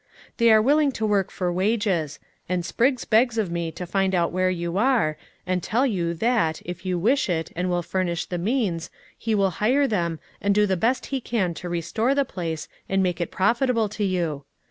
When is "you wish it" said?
6.87-7.51